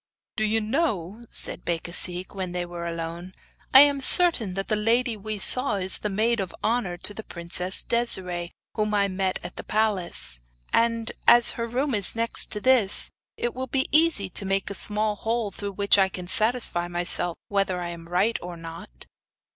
'Do 0.35 0.43
you 0.43 0.59
know,' 0.59 1.21
said 1.29 1.63
Becasigue, 1.63 2.33
when 2.33 2.53
they 2.53 2.65
were 2.65 2.87
alone, 2.87 3.35
'I 3.71 3.81
am 3.81 4.01
certain 4.01 4.55
that 4.55 4.67
the 4.67 4.75
lady 4.75 5.15
we 5.15 5.37
saw 5.37 5.75
is 5.75 5.99
the 5.99 6.09
maid 6.09 6.39
of 6.39 6.55
honour 6.63 6.97
to 6.97 7.13
the 7.13 7.21
Princess 7.21 7.83
Desiree, 7.83 8.49
whom 8.73 8.95
I 8.95 9.07
met 9.07 9.37
at 9.43 9.57
the 9.57 9.63
palace. 9.63 10.41
And, 10.73 11.11
as 11.27 11.51
her 11.51 11.67
room 11.67 11.93
is 11.93 12.15
next 12.15 12.47
to 12.53 12.59
this, 12.59 13.11
it 13.37 13.53
will 13.53 13.67
be 13.67 13.87
easy 13.91 14.27
to 14.29 14.43
make 14.43 14.71
a 14.71 14.73
small 14.73 15.13
hole 15.17 15.51
through 15.51 15.73
which 15.73 15.99
I 15.99 16.09
can 16.09 16.25
satisfy 16.27 16.87
myself 16.87 17.37
whether 17.47 17.79
I 17.79 17.89
am 17.89 18.07
right 18.09 18.39
or 18.41 18.57
not. 18.57 19.05